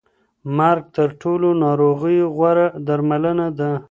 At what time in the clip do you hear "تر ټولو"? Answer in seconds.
0.95-1.49